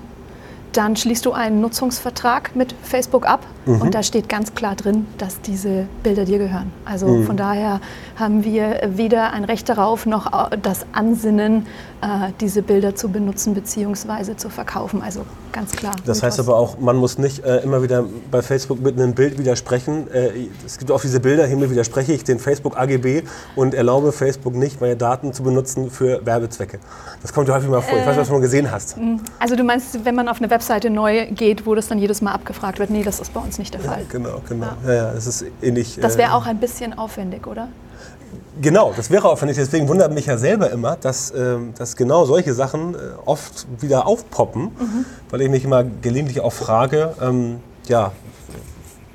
dann 0.76 0.96
schließt 0.96 1.26
du 1.26 1.32
einen 1.32 1.62
Nutzungsvertrag 1.62 2.56
mit 2.56 2.76
Facebook 2.84 3.26
ab 3.26 3.46
mhm. 3.66 3.82
und 3.82 3.96
da 3.96 4.04
steht 4.04 4.30
ganz 4.30 4.54
klar 4.54 4.76
drin, 4.76 5.08
dass 5.18 5.42
diese 5.42 5.88
Bilder 6.04 6.26
dir 6.26 6.38
gehören. 6.38 6.72
Also 6.84 7.08
mhm. 7.08 7.26
von 7.26 7.38
daher 7.38 7.80
haben 8.16 8.44
wir 8.44 8.82
weder 8.88 9.32
ein 9.32 9.44
Recht 9.46 9.70
darauf 9.70 10.06
noch 10.06 10.50
das 10.62 10.86
Ansinnen, 10.92 11.66
äh, 12.02 12.32
diese 12.42 12.62
Bilder 12.62 12.96
zu 12.96 13.10
benutzen 13.10 13.54
bzw. 13.54 14.36
zu 14.36 14.50
verkaufen. 14.50 15.02
Also 15.02 15.22
ganz 15.56 15.72
klar. 15.72 15.96
Das 16.06 16.22
heißt 16.22 16.40
aber 16.40 16.58
auch, 16.58 16.78
man 16.80 16.98
muss 16.98 17.18
nicht 17.18 17.44
äh, 17.44 17.58
immer 17.60 17.82
wieder 17.82 18.04
bei 18.30 18.42
Facebook 18.42 18.82
mit 18.82 19.00
einem 19.00 19.14
Bild 19.16 19.40
widersprechen. 19.40 20.12
Äh, 20.12 20.50
es 20.66 20.78
gibt 20.78 20.92
auch 20.92 21.02
diese 21.02 21.20
Bilder, 21.20 21.48
hiermit 21.48 21.70
widerspreche 21.70 22.14
ich 22.14 22.24
den 22.24 22.40
Facebook 22.40 22.78
AGB 22.78 23.24
und 23.56 23.74
erlaube 23.74 24.12
Facebook 24.12 24.54
nicht, 24.54 24.82
meine 24.82 24.98
Daten 24.98 25.34
zu 25.34 25.44
benutzen 25.44 25.90
für 25.90 26.26
Werbezwecke. 26.26 26.80
Das 27.22 27.34
kommt 27.34 27.48
ja 27.48 27.56
häufig 27.56 27.70
mal 27.70 27.82
vor. 27.82 27.98
Ich 27.98 28.06
weiß 28.06 28.10
nicht, 28.10 28.22
was 28.22 28.28
du 28.28 28.34
mal 28.34 28.42
gesehen 28.42 28.70
hast. 28.70 28.98
Also 29.40 29.56
du 29.56 29.64
meinst, 29.64 30.04
wenn 30.04 30.16
man 30.16 30.28
auf 30.28 30.40
eine 30.40 30.50
Webseite 30.50 30.90
neu 30.90 31.28
geht, 31.32 31.66
wo 31.66 31.74
das 31.74 31.88
dann 31.88 32.00
jedes 32.00 32.22
Mal 32.22 32.34
abgefragt 32.34 32.80
wird? 32.80 32.90
Nee, 32.90 33.04
das 33.04 33.20
ist 33.20 33.34
bei 33.34 33.40
uns 33.40 33.58
nicht 33.58 33.74
der 33.74 33.82
Fall. 33.82 34.02
Ja, 34.02 34.06
genau, 34.10 34.42
genau. 34.48 34.68
Ja. 34.86 34.94
Ja, 34.94 35.14
das 35.14 35.26
ist 35.28 35.46
ähnlich. 35.62 35.98
Das 36.02 36.18
wäre 36.18 36.32
äh, 36.32 36.34
auch 36.34 36.46
ein 36.46 36.60
bisschen 36.60 36.98
aufwendig, 36.98 37.48
oder? 37.48 37.70
Genau, 38.62 38.94
das 38.96 39.10
wäre 39.10 39.28
aufwendig. 39.28 39.58
Deswegen 39.58 39.88
wundert 39.88 40.14
mich 40.14 40.28
ja 40.28 40.38
selber 40.38 40.72
immer, 40.72 40.96
dass, 40.96 41.34
ähm, 41.36 41.74
dass 41.78 41.96
genau 41.96 42.26
solche 42.26 42.54
Sachen 42.54 42.96
äh, 42.96 42.98
oft 43.26 43.68
wieder 43.82 44.08
aufpoppen, 44.08 44.64
mhm. 44.64 45.06
weil 45.30 45.42
ich 45.42 45.50
mich 45.50 45.66
immer 45.66 45.84
gelegentlich 45.84 46.40
auch 46.40 46.54
frage, 46.54 47.14
ähm, 47.22 47.60
ja, 47.88 48.14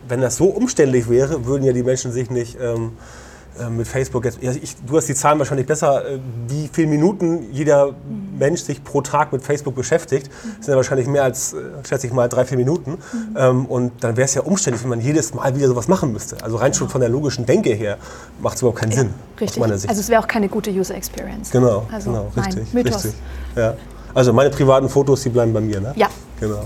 wenn 0.08 0.20
das 0.20 0.36
so 0.36 0.46
umständlich 0.46 1.08
wäre, 1.08 1.46
würden 1.46 1.64
ja 1.64 1.72
die 1.72 1.82
Menschen 1.82 2.12
sich 2.12 2.30
nicht 2.30 2.58
ähm, 2.60 2.92
äh, 2.92 3.19
mit 3.68 3.86
Facebook 3.86 4.24
jetzt, 4.24 4.38
ich, 4.42 4.76
du 4.86 4.96
hast 4.96 5.08
die 5.08 5.14
Zahlen 5.14 5.38
wahrscheinlich 5.38 5.66
besser, 5.66 6.06
äh, 6.06 6.18
wie 6.48 6.70
viele 6.72 6.88
Minuten 6.88 7.52
jeder 7.52 7.94
Mensch 8.38 8.62
sich 8.62 8.82
pro 8.82 9.02
Tag 9.02 9.32
mit 9.32 9.42
Facebook 9.42 9.74
beschäftigt. 9.74 10.28
Das 10.28 10.66
sind 10.66 10.72
ja 10.72 10.76
wahrscheinlich 10.76 11.06
mehr 11.06 11.24
als, 11.24 11.52
äh, 11.52 11.58
schätze 11.86 12.06
ich 12.06 12.12
mal, 12.12 12.28
drei, 12.28 12.44
vier 12.44 12.56
Minuten. 12.56 12.98
Mhm. 13.12 13.66
Und 13.66 13.92
dann 14.02 14.16
wäre 14.16 14.24
es 14.24 14.34
ja 14.34 14.42
umständlich, 14.42 14.82
wenn 14.82 14.90
man 14.90 15.00
jedes 15.00 15.34
Mal 15.34 15.54
wieder 15.56 15.68
sowas 15.68 15.88
machen 15.88 16.12
müsste. 16.12 16.36
Also 16.42 16.56
rein 16.56 16.72
schon 16.72 16.88
von 16.88 17.00
der 17.00 17.10
logischen 17.10 17.46
Denke 17.46 17.70
her 17.70 17.98
macht 18.40 18.56
es 18.56 18.62
überhaupt 18.62 18.78
keinen 18.78 18.92
ja, 18.92 18.98
Sinn. 18.98 19.14
Richtig. 19.40 19.62
Also 19.62 19.88
es 19.88 20.08
wäre 20.08 20.22
auch 20.22 20.28
keine 20.28 20.48
gute 20.48 20.70
User 20.70 20.94
Experience. 20.94 21.50
Genau, 21.50 21.86
also, 21.92 22.10
genau 22.10 22.32
richtig. 22.36 22.72
Mythos. 22.72 23.04
richtig. 23.04 23.14
Ja. 23.56 23.74
Also 24.14 24.32
meine 24.32 24.50
privaten 24.50 24.88
Fotos, 24.88 25.22
die 25.22 25.28
bleiben 25.28 25.52
bei 25.52 25.60
mir, 25.60 25.80
ne? 25.80 25.92
Ja. 25.96 26.08
Genau. 26.40 26.64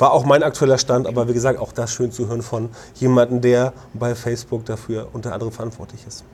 War 0.00 0.12
auch 0.14 0.24
mein 0.24 0.42
aktueller 0.42 0.78
Stand, 0.78 1.06
aber 1.06 1.28
wie 1.28 1.34
gesagt, 1.34 1.58
auch 1.58 1.72
das 1.72 1.92
schön 1.92 2.10
zu 2.10 2.26
hören 2.26 2.40
von 2.40 2.70
jemandem, 2.94 3.42
der 3.42 3.74
bei 3.92 4.14
Facebook 4.14 4.64
dafür 4.64 5.08
unter 5.12 5.34
anderem 5.34 5.52
verantwortlich 5.52 6.06
ist. 6.08 6.24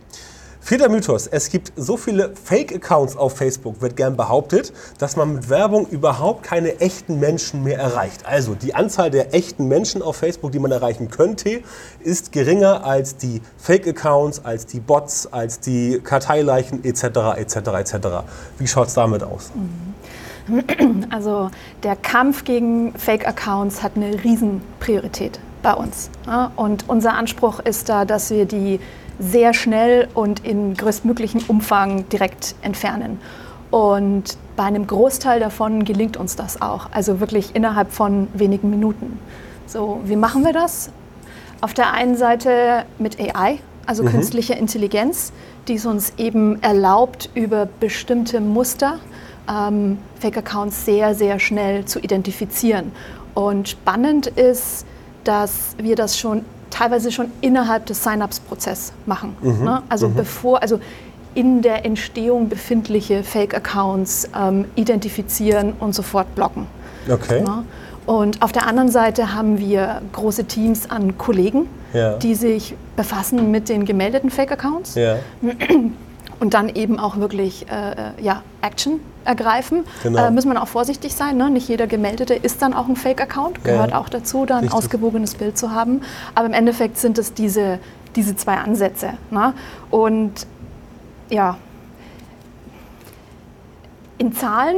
Vierter 0.61 0.89
Mythos. 0.89 1.27
Es 1.27 1.51
gibt 1.51 1.73
so 1.75 1.97
viele 1.97 2.33
Fake-Accounts 2.45 3.17
auf 3.17 3.37
Facebook, 3.37 3.81
wird 3.81 3.97
gern 3.97 4.17
behauptet, 4.17 4.73
dass 4.99 5.17
man 5.17 5.35
mit 5.35 5.51
Werbung 5.51 5.89
überhaupt 5.89 6.45
keine 6.45 6.79
echten 6.79 7.19
Menschen 7.19 7.65
mehr 7.65 7.79
erreicht. 7.79 8.25
Also 8.25 8.55
die 8.55 8.73
Anzahl 8.77 9.11
der 9.11 9.35
echten 9.35 9.67
Menschen 9.67 10.01
auf 10.01 10.17
Facebook, 10.17 10.53
die 10.53 10.61
man 10.61 10.71
erreichen 10.71 11.11
könnte, 11.11 11.63
ist 11.99 12.31
geringer 12.31 12.85
als 12.85 13.17
die 13.17 13.43
Fake-Accounts, 13.59 14.45
als 14.45 14.67
die 14.67 14.79
Bots, 14.79 15.33
als 15.33 15.59
die 15.59 16.01
Karteileichen 16.05 16.85
etc. 16.85 17.03
etc. 17.37 17.57
etc. 17.57 17.97
Wie 18.59 18.69
schaut 18.69 18.87
es 18.87 18.95
damit 18.95 19.25
aus? 19.25 19.51
Mhm. 19.55 19.95
Also 21.11 21.51
der 21.83 21.97
Kampf 21.97 22.45
gegen 22.45 22.93
Fake-Accounts 22.95 23.83
hat 23.83 23.93
eine 23.97 24.23
Riesenpriorität 24.23 25.39
bei 25.63 25.75
uns. 25.75 26.11
Und 26.57 26.89
unser 26.89 27.15
Anspruch 27.15 27.61
ist 27.61 27.89
da, 27.89 28.05
dass 28.05 28.31
wir 28.31 28.45
die 28.45 28.81
sehr 29.19 29.55
schnell 29.55 30.09
und 30.15 30.45
in 30.45 30.75
größtmöglichen 30.75 31.43
Umfang 31.49 32.09
direkt 32.09 32.55
entfernen. 32.63 33.19
Und 33.71 34.37
bei 34.57 34.63
einem 34.63 34.87
Großteil 34.87 35.41
davon 35.41 35.85
gelingt 35.85 36.17
uns 36.17 36.37
das 36.37 36.63
auch, 36.63 36.89
also 36.93 37.21
wirklich 37.21 37.55
innerhalb 37.55 37.93
von 37.93 38.29
wenigen 38.33 38.71
Minuten. 38.71 39.19
So, 39.67 40.01
wie 40.05 40.17
machen 40.17 40.45
wir 40.45 40.53
das? 40.53 40.91
Auf 41.61 41.75
der 41.75 41.93
einen 41.93 42.17
Seite 42.17 42.85
mit 42.99 43.19
AI, 43.19 43.59
also 43.87 44.03
mhm. 44.05 44.09
künstlicher 44.09 44.57
Intelligenz, 44.57 45.33
die 45.69 45.75
es 45.75 45.87
uns 45.87 46.13
eben 46.17 46.63
erlaubt, 46.63 47.31
über 47.35 47.67
bestimmte 47.81 48.41
Muster 48.41 49.01
ähm, 49.49 49.99
Fake-Accounts 50.21 50.85
sehr, 50.85 51.15
sehr 51.15 51.39
schnell 51.39 51.85
zu 51.85 51.99
identifizieren. 51.99 52.93
Und 53.35 53.69
spannend 53.69 54.27
ist, 54.29 54.87
dass 55.25 55.77
wir 55.79 55.97
das 55.97 56.19
schon 56.19 56.45
teilweise 56.71 57.11
schon 57.11 57.31
innerhalb 57.41 57.87
des 57.87 58.03
Sign-ups-Prozesses 58.03 58.93
machen. 59.07 59.37
Mhm. 59.41 59.65
Ne? 59.65 59.83
Also 59.89 60.09
mhm. 60.09 60.15
bevor, 60.15 60.63
also 60.63 60.81
in 61.35 61.63
der 61.63 61.85
Entstehung 61.85 62.49
befindliche 62.49 63.23
Fake-Accounts 63.23 64.31
ähm, 64.39 64.65
identifizieren 64.75 65.75
und 65.79 65.95
sofort 65.95 66.35
blocken. 66.35 66.67
Okay. 67.09 67.43
Ne? 67.43 67.65
Und 68.07 68.41
auf 68.41 68.53
der 68.53 68.67
anderen 68.67 68.89
Seite 68.89 69.35
haben 69.35 69.59
wir 69.59 70.01
große 70.13 70.45
Teams 70.45 70.89
an 70.89 71.19
Kollegen, 71.19 71.69
ja. 71.93 72.17
die 72.17 72.35
sich 72.35 72.75
befassen 72.95 73.51
mit 73.51 73.69
den 73.69 73.85
gemeldeten 73.85 74.31
Fake-Accounts. 74.31 74.95
Ja. 74.95 75.19
und 76.41 76.55
dann 76.55 76.69
eben 76.69 76.99
auch 76.99 77.17
wirklich 77.17 77.67
äh, 77.71 77.93
äh, 77.93 77.95
ja, 78.21 78.43
Action 78.63 79.01
ergreifen. 79.25 79.85
Genau. 80.03 80.27
Äh, 80.27 80.31
muss 80.31 80.45
man 80.45 80.57
auch 80.57 80.69
vorsichtig 80.69 81.15
sein. 81.15 81.37
Ne? 81.37 81.51
Nicht 81.51 81.69
jeder 81.69 81.87
Gemeldete 81.87 82.35
ist 82.35 82.63
dann 82.63 82.75
auch 82.75 82.89
ein 82.89 82.97
Fake-Account. 82.97 83.65
Gehört 83.65 83.91
ja. 83.91 83.99
auch 83.99 84.09
dazu, 84.09 84.47
da 84.47 84.57
ein 84.57 84.65
Richtig. 84.65 84.79
ausgewogenes 84.79 85.35
Bild 85.35 85.59
zu 85.59 85.73
haben. 85.73 86.03
Aber 86.35 86.47
im 86.47 86.53
Endeffekt 86.53 86.99
sind 86.99 87.19
es 87.19 87.35
diese, 87.35 87.79
diese 88.15 88.37
zwei 88.37 88.57
Ansätze. 88.57 89.15
Ne? 89.31 89.55
Und 89.91 90.47
ja, 91.31 91.57
in 94.19 94.33
Zahlen, 94.33 94.77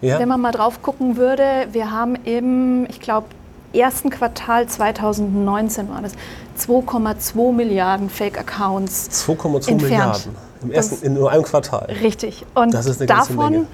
ja. 0.00 0.18
wenn 0.18 0.28
man 0.28 0.40
mal 0.40 0.52
drauf 0.52 0.82
gucken 0.82 1.16
würde, 1.16 1.68
wir 1.72 1.90
haben 1.90 2.16
im, 2.24 2.86
ich 2.88 3.00
glaube, 3.00 3.28
ersten 3.72 4.10
Quartal 4.10 4.68
2019 4.68 5.88
war 5.88 6.02
das 6.02 6.12
2,2 6.58 7.52
Milliarden 7.52 8.08
Fake-Accounts 8.10 9.10
2,2 9.26 9.74
Milliarden. 9.82 10.36
Im 10.62 10.72
ersten, 10.72 11.04
in 11.04 11.14
nur 11.14 11.30
einem 11.30 11.42
Quartal. 11.42 11.94
Richtig. 12.00 12.44
Und 12.54 12.74
davon 13.08 13.66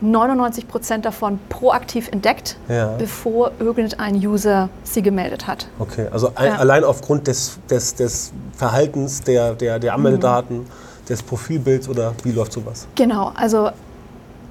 99 0.00 0.68
Prozent 0.68 1.04
davon 1.04 1.38
proaktiv 1.48 2.08
entdeckt, 2.08 2.56
ja. 2.68 2.94
bevor 2.98 3.52
irgendein 3.58 4.16
User 4.16 4.68
sie 4.82 5.02
gemeldet 5.02 5.46
hat. 5.46 5.68
Okay, 5.78 6.06
also 6.12 6.32
ein, 6.34 6.46
ja. 6.46 6.56
allein 6.56 6.84
aufgrund 6.84 7.26
des, 7.26 7.58
des, 7.70 7.94
des 7.94 8.32
Verhaltens 8.56 9.22
der, 9.22 9.54
der, 9.54 9.78
der 9.78 9.94
Anmeldedaten, 9.94 10.58
mhm. 10.58 10.66
des 11.08 11.22
Profilbilds 11.22 11.88
oder 11.88 12.12
wie 12.22 12.32
läuft 12.32 12.52
sowas? 12.52 12.86
Genau, 12.94 13.32
also 13.34 13.70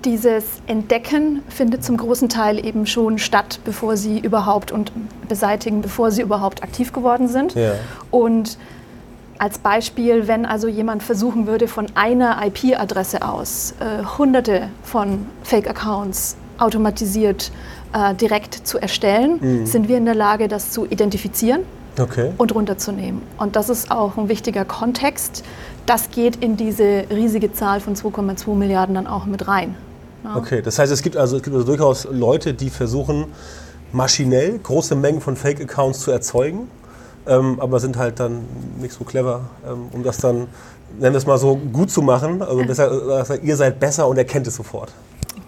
dieses 0.05 0.45
Entdecken 0.67 1.41
findet 1.49 1.83
zum 1.83 1.97
großen 1.97 2.29
Teil 2.29 2.63
eben 2.63 2.85
schon 2.85 3.17
statt, 3.17 3.59
bevor 3.65 3.97
sie 3.97 4.19
überhaupt 4.19 4.71
und 4.71 4.91
beseitigen, 5.27 5.81
bevor 5.81 6.11
sie 6.11 6.21
überhaupt 6.21 6.63
aktiv 6.63 6.93
geworden 6.93 7.27
sind. 7.27 7.55
Ja. 7.55 7.73
Und 8.11 8.57
als 9.39 9.57
Beispiel, 9.57 10.27
wenn 10.27 10.45
also 10.45 10.67
jemand 10.67 11.03
versuchen 11.03 11.47
würde, 11.47 11.67
von 11.67 11.87
einer 11.95 12.39
IP-Adresse 12.45 13.27
aus 13.27 13.73
äh, 13.79 14.03
hunderte 14.17 14.69
von 14.83 15.25
Fake-Accounts 15.43 16.37
automatisiert 16.59 17.51
äh, 17.93 18.13
direkt 18.13 18.67
zu 18.67 18.79
erstellen, 18.79 19.39
mhm. 19.41 19.65
sind 19.65 19.87
wir 19.87 19.97
in 19.97 20.05
der 20.05 20.15
Lage, 20.15 20.47
das 20.47 20.71
zu 20.71 20.85
identifizieren 20.85 21.61
okay. 21.99 22.31
und 22.37 22.53
runterzunehmen. 22.53 23.21
Und 23.37 23.55
das 23.55 23.69
ist 23.69 23.91
auch 23.91 24.17
ein 24.17 24.29
wichtiger 24.29 24.65
Kontext. 24.65 25.43
Das 25.85 26.11
geht 26.11 26.37
in 26.37 26.55
diese 26.55 27.05
riesige 27.09 27.51
Zahl 27.51 27.79
von 27.79 27.95
2,2 27.95 28.53
Milliarden 28.55 28.95
dann 28.95 29.07
auch 29.07 29.25
mit 29.25 29.47
rein. 29.47 29.75
Ja. 30.23 30.37
Okay, 30.37 30.61
das 30.61 30.79
heißt, 30.79 30.91
es 30.91 31.01
gibt 31.01 31.17
also, 31.17 31.37
es 31.37 31.43
gibt 31.43 31.55
also 31.55 31.65
durchaus 31.65 32.07
Leute, 32.09 32.53
die 32.53 32.69
versuchen, 32.69 33.25
maschinell 33.91 34.59
große 34.59 34.95
Mengen 34.95 35.21
von 35.21 35.35
Fake-Accounts 35.35 35.99
zu 35.99 36.11
erzeugen 36.11 36.67
ähm, 37.27 37.57
aber 37.59 37.79
sind 37.79 37.97
halt 37.97 38.19
dann 38.19 38.45
nicht 38.79 38.93
so 38.93 39.03
clever, 39.03 39.41
ähm, 39.67 39.87
um 39.91 40.03
das 40.03 40.17
dann, 40.17 40.47
nennen 40.99 41.13
wir 41.13 41.17
es 41.17 41.25
mal 41.25 41.37
so, 41.37 41.55
gut 41.55 41.89
zu 41.89 42.01
machen. 42.01 42.41
Also 42.41 42.65
besser, 42.65 43.41
ihr 43.41 43.55
seid 43.55 43.79
besser 43.79 44.07
und 44.07 44.17
erkennt 44.17 44.47
es 44.47 44.55
sofort. 44.55 44.91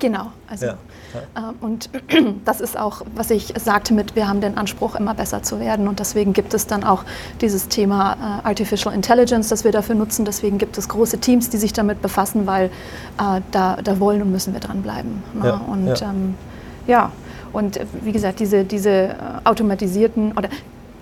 Genau, 0.05 0.27
also 0.47 0.67
ja. 0.67 0.77
Ja. 1.15 1.49
Äh, 1.49 1.53
und 1.65 1.89
das 2.45 2.61
ist 2.61 2.77
auch, 2.77 3.01
was 3.15 3.31
ich 3.31 3.53
sagte 3.57 3.95
mit, 3.95 4.15
wir 4.15 4.27
haben 4.27 4.39
den 4.39 4.55
Anspruch, 4.55 4.93
immer 4.93 5.15
besser 5.15 5.41
zu 5.41 5.59
werden 5.59 5.87
und 5.87 5.99
deswegen 5.99 6.33
gibt 6.33 6.53
es 6.53 6.67
dann 6.67 6.83
auch 6.83 7.03
dieses 7.41 7.69
Thema 7.69 8.41
äh, 8.43 8.47
Artificial 8.47 8.93
Intelligence, 8.93 9.49
das 9.49 9.63
wir 9.63 9.71
dafür 9.71 9.95
nutzen. 9.95 10.25
Deswegen 10.25 10.59
gibt 10.59 10.77
es 10.77 10.89
große 10.89 11.17
Teams, 11.17 11.49
die 11.49 11.57
sich 11.57 11.73
damit 11.73 12.03
befassen, 12.03 12.45
weil 12.45 12.65
äh, 12.65 13.41
da, 13.49 13.77
da 13.83 13.99
wollen 13.99 14.21
und 14.21 14.31
müssen 14.31 14.53
wir 14.53 14.59
dranbleiben. 14.59 15.23
Ne? 15.33 15.47
Ja. 15.47 15.61
Und 15.67 15.87
ja. 15.87 16.09
Ähm, 16.09 16.35
ja. 16.85 17.11
Und 17.51 17.77
äh, 17.77 17.85
wie 18.01 18.11
gesagt, 18.11 18.39
diese, 18.39 18.63
diese 18.63 18.91
äh, 18.91 19.13
automatisierten 19.43 20.33
oder 20.33 20.49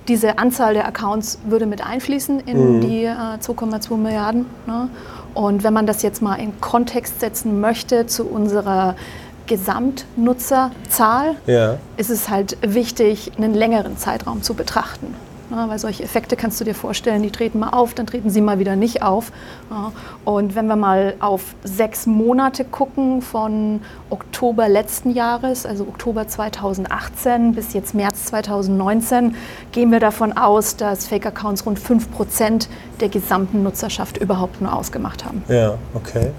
diese 0.08 0.38
Anzahl 0.38 0.74
der 0.74 0.88
Accounts 0.88 1.40
würde 1.46 1.66
mit 1.66 1.86
einfließen 1.86 2.42
in 2.42 2.78
mhm. 2.78 2.82
die 2.82 3.04
äh, 3.04 3.10
2,2 3.10 3.98
Milliarden. 3.98 4.46
Ne? 4.66 4.90
Und 5.34 5.64
wenn 5.64 5.74
man 5.74 5.88
das 5.88 6.02
jetzt 6.02 6.22
mal 6.22 6.36
in 6.36 6.60
Kontext 6.62 7.20
setzen 7.20 7.60
möchte 7.60 8.06
zu 8.06 8.26
unserer 8.26 8.96
Gesamtnutzerzahl, 9.48 11.36
ja. 11.48 11.78
ist 11.98 12.10
es 12.10 12.30
halt 12.30 12.58
wichtig, 12.62 13.32
einen 13.38 13.54
längeren 13.54 13.98
Zeitraum 13.98 14.42
zu 14.42 14.54
betrachten. 14.54 15.16
Ja, 15.54 15.70
weil 15.70 15.78
solche 15.78 16.02
Effekte 16.02 16.36
kannst 16.36 16.60
du 16.60 16.66
dir 16.66 16.74
vorstellen, 16.74 17.22
die 17.22 17.30
treten 17.30 17.60
mal 17.60 17.70
auf, 17.70 17.94
dann 17.94 18.08
treten 18.08 18.32
sie 18.32 18.42
mal 18.42 18.58
wieder 18.58 18.76
nicht 18.76 19.04
auf. 19.04 19.32
Ja, 19.70 19.92
und 20.26 20.56
wenn 20.56 20.66
wir 20.66 20.76
mal 20.76 21.14
auf 21.20 21.54
sechs 21.64 22.08
Monate 22.08 22.66
gucken, 22.66 23.22
von 23.22 23.82
Oktober 24.10 24.68
letzten 24.68 25.12
Jahres, 25.12 25.68
also 25.68 25.84
Oktober 25.84 26.28
2018 26.28 27.54
bis 27.54 27.74
jetzt 27.74 27.94
März 27.94 28.26
2019, 28.26 29.36
gehen 29.72 29.92
wir 29.92 30.00
davon 30.00 30.34
aus, 30.34 30.76
dass 30.76 31.06
Fake-Accounts 31.06 31.68
rund 31.68 31.80
5% 31.80 32.68
der 33.00 33.10
gesamten 33.10 33.62
Nutzerschaft 33.62 34.18
überhaupt 34.18 34.60
nur 34.60 34.74
ausgemacht 34.74 35.24
haben. 35.24 35.44
Ja, 35.50 35.78
okay. 35.94 36.32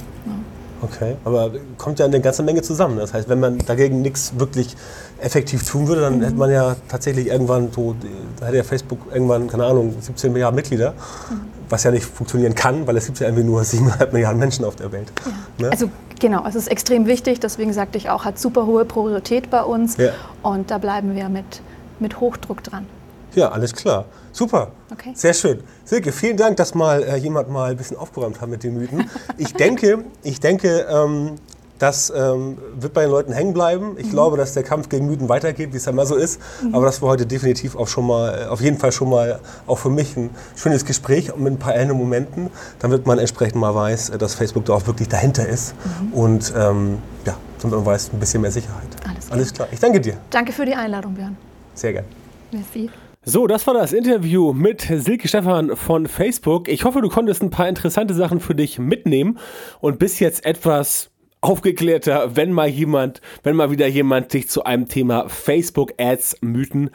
Okay, 0.85 1.17
aber 1.25 1.51
kommt 1.79 1.99
ja 1.99 2.05
eine 2.05 2.21
ganze 2.21 2.43
Menge 2.43 2.63
zusammen. 2.63 2.99
Das 2.99 3.15
heißt, 3.15 3.29
wenn 3.29 3.41
man 3.41 3.59
dagegen 3.59 4.03
nichts 4.03 4.39
wirklich 4.39 4.77
effektiv 5.21 5.65
tun 5.69 5.89
würde, 5.89 6.03
dann 6.03 6.19
mhm. 6.19 6.23
hätte 6.23 6.37
man 6.37 6.51
ja 6.51 6.77
tatsächlich 6.89 7.29
irgendwann 7.29 7.71
so, 7.73 7.95
da 8.39 8.47
hätte 8.47 8.59
ja 8.59 8.63
Facebook 8.63 8.99
irgendwann, 9.13 9.49
keine 9.49 9.65
Ahnung, 9.65 9.95
17 9.99 10.33
Milliarden 10.33 10.57
Mitglieder, 10.57 10.93
mhm. 10.93 11.41
was 11.69 11.85
ja 11.85 11.91
nicht 11.91 12.05
funktionieren 12.05 12.55
kann, 12.55 12.87
weil 12.87 12.97
es 12.97 13.07
gibt 13.07 13.21
ja 13.21 13.27
irgendwie 13.27 13.45
nur 13.45 13.63
7,5 13.63 14.13
Milliarden 14.13 14.39
Menschen 14.39 14.65
auf 14.65 14.77
der 14.77 14.93
Welt. 14.93 15.11
Ja. 15.59 15.65
Ne? 15.65 15.73
Also 15.73 15.91
genau, 16.21 16.45
es 16.47 16.55
ist 16.55 16.69
extrem 16.69 17.07
wichtig, 17.07 17.41
deswegen 17.41 17.73
sagte 17.73 17.97
ich 17.97 18.11
auch, 18.11 18.25
hat 18.25 18.39
super 18.39 18.67
hohe 18.67 18.85
Priorität 18.85 19.51
bei 19.51 19.63
uns 19.63 19.97
ja. 19.97 20.11
und 20.43 20.71
da 20.71 20.79
bleiben 20.79 21.15
wir 21.15 21.29
mit, 21.29 21.63
mit 21.99 22.21
Hochdruck 22.21 22.63
dran. 22.63 22.87
Ja, 23.35 23.51
alles 23.51 23.75
klar. 23.75 24.07
Super. 24.33 24.73
Okay. 24.93 25.13
Sehr 25.15 25.35
schön. 25.35 25.61
Silke, 25.85 26.13
vielen 26.13 26.37
Dank, 26.37 26.57
dass 26.57 26.75
mal 26.75 27.03
äh, 27.03 27.17
jemand 27.17 27.51
mal 27.51 27.71
ein 27.71 27.77
bisschen 27.77 27.97
aufgeräumt 27.97 28.41
hat 28.41 28.49
mit 28.49 28.63
den 28.63 28.75
Mythen. 28.75 29.09
Ich 29.37 29.53
denke, 29.55 30.05
ich 30.23 30.41
denke 30.41 30.87
ähm, 30.89 31.39
das 31.79 32.13
ähm, 32.15 32.57
wird 32.79 32.95
bei 32.95 33.03
den 33.03 33.11
Leuten 33.11 33.33
hängen 33.33 33.53
bleiben. 33.53 33.97
Ich 33.99 34.07
mhm. 34.07 34.11
glaube, 34.11 34.37
dass 34.37 34.55
der 34.55 34.63
Kampf 34.63 34.89
gegen 34.89 35.07
Mythen 35.07 35.29
weitergeht, 35.29 35.73
wie 35.73 35.77
es 35.77 35.85
ja 35.85 35.93
immer 35.93 36.07
so 36.07 36.15
ist. 36.15 36.41
Mhm. 36.63 36.75
Aber 36.75 36.87
das 36.87 37.03
war 37.03 37.11
heute 37.11 37.27
definitiv 37.27 37.77
auch 37.77 37.89
schon 37.89 38.07
mal, 38.07 38.45
äh, 38.45 38.47
auf 38.47 38.61
jeden 38.61 38.79
Fall 38.79 38.93
schon 38.93 39.11
mal 39.11 39.41
auch 39.67 39.79
für 39.79 39.91
mich 39.91 40.17
ein 40.17 40.31
schönes 40.57 40.85
Gespräch 40.85 41.35
mit 41.37 41.53
ein 41.53 41.59
paar 41.59 41.75
ähnlichen 41.75 41.99
Momenten, 41.99 42.51
damit 42.79 43.07
man 43.07 43.19
entsprechend 43.19 43.57
mal 43.57 43.75
weiß, 43.75 44.11
äh, 44.11 44.19
dass 44.19 44.35
Facebook 44.35 44.65
da 44.67 44.75
auch 44.75 44.87
wirklich 44.87 45.09
dahinter 45.09 45.47
ist. 45.47 45.75
Mhm. 46.01 46.13
Und 46.13 46.53
ähm, 46.57 46.99
ja, 47.27 47.37
damit 47.61 47.77
man 47.77 47.87
weiß, 47.87 48.13
ein 48.13 48.21
bisschen 48.21 48.43
mehr 48.43 48.53
Sicherheit. 48.53 48.89
Alles 49.07 49.27
klar. 49.27 49.37
Alles 49.37 49.53
klar. 49.53 49.69
Ich 49.73 49.81
danke 49.81 50.01
dir. 50.01 50.17
Danke 50.31 50.53
für 50.53 50.65
die 50.65 50.75
Einladung, 50.75 51.15
Björn. 51.15 51.37
Sehr 51.75 51.93
gerne. 51.93 52.09
Merci. 52.53 52.89
So, 53.27 53.47
das 53.47 53.67
war 53.67 53.73
das 53.73 53.95
Interview 53.95 54.53
mit 54.53 54.83
Silke 54.83 55.29
Stefan 55.29 55.77
von 55.77 56.07
Facebook. 56.09 56.69
Ich 56.69 56.85
hoffe, 56.85 57.01
du 57.01 57.09
konntest 57.09 57.43
ein 57.43 57.49
paar 57.49 57.67
interessante 57.67 58.13
Sachen 58.13 58.39
für 58.39 58.55
dich 58.55 58.79
mitnehmen 58.79 59.39
und 59.81 59.99
bist 59.99 60.21
jetzt 60.21 60.45
etwas 60.45 61.11
aufgeklärter, 61.41 62.37
wenn 62.37 62.53
mal 62.53 62.69
jemand, 62.69 63.23
wenn 63.43 63.57
mal 63.57 63.71
wieder 63.71 63.87
jemand 63.87 64.35
dich 64.35 64.51
zu 64.51 64.65
einem 64.65 64.89
Thema 64.89 65.31
Facebook 65.31 65.95
Ads 65.97 66.43
Mythen 66.43 66.91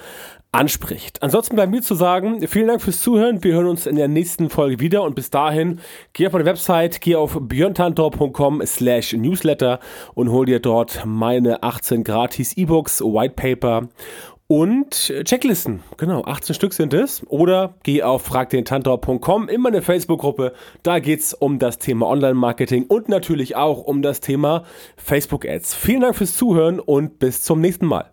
anspricht. 0.51 1.23
Ansonsten 1.23 1.55
bleibt 1.55 1.71
mir 1.71 1.81
zu 1.81 1.95
sagen, 1.95 2.47
vielen 2.47 2.67
Dank 2.67 2.83
fürs 2.83 3.01
Zuhören. 3.01 3.43
Wir 3.43 3.55
hören 3.55 3.67
uns 3.67 3.87
in 3.87 3.95
der 3.95 4.07
nächsten 4.07 4.51
Folge 4.51 4.79
wieder 4.79 5.01
und 5.01 5.15
bis 5.15 5.31
dahin 5.31 5.79
geh 6.13 6.27
auf 6.27 6.33
meine 6.33 6.45
Website, 6.45 7.01
geh 7.01 7.15
auf 7.15 7.39
björntantor.com 7.41 8.61
slash 8.67 9.13
newsletter 9.13 9.79
und 10.13 10.31
hol 10.31 10.45
dir 10.45 10.59
dort 10.59 11.03
meine 11.05 11.63
18 11.63 12.03
gratis 12.03 12.55
E-Books, 12.55 13.01
White 13.01 13.33
Paper 13.35 13.89
und 14.49 15.11
äh, 15.11 15.23
Checklisten. 15.23 15.83
Genau, 15.97 16.23
18 16.23 16.55
Stück 16.55 16.73
sind 16.73 16.93
es. 16.93 17.25
Oder 17.27 17.75
geh 17.83 18.01
auf 18.01 18.23
fragdentantor.com 18.23 19.47
in 19.47 19.61
meine 19.61 19.81
Facebook-Gruppe. 19.81 20.53
Da 20.81 20.99
geht 20.99 21.19
es 21.19 21.33
um 21.35 21.59
das 21.59 21.77
Thema 21.77 22.07
Online-Marketing 22.07 22.85
und 22.87 23.09
natürlich 23.09 23.55
auch 23.55 23.83
um 23.83 24.01
das 24.01 24.21
Thema 24.21 24.65
Facebook-Ads. 24.97 25.75
Vielen 25.75 26.01
Dank 26.01 26.15
fürs 26.15 26.35
Zuhören 26.35 26.79
und 26.79 27.19
bis 27.19 27.43
zum 27.43 27.61
nächsten 27.61 27.85
Mal. 27.85 28.11